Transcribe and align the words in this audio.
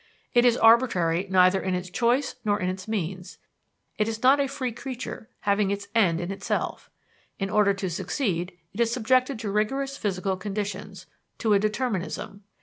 It 0.33 0.45
is 0.45 0.57
arbitrary 0.57 1.27
neither 1.29 1.61
in 1.61 1.75
its 1.75 1.87
choice 1.91 2.33
nor 2.43 2.59
in 2.59 2.69
its 2.69 2.87
means; 2.87 3.37
it 3.99 4.07
is 4.07 4.23
not 4.23 4.39
a 4.39 4.47
free 4.47 4.71
creature 4.71 5.29
having 5.41 5.69
its 5.69 5.89
end 5.93 6.19
in 6.19 6.31
itself. 6.31 6.89
In 7.37 7.51
order 7.51 7.75
to 7.75 7.87
succeed, 7.87 8.57
it 8.73 8.79
is 8.79 8.91
subjected 8.91 9.37
to 9.37 9.51
rigorous 9.51 9.97
physical 9.97 10.37
conditions, 10.37 11.05
to 11.37 11.53
a 11.53 11.59
determinism. 11.59 12.41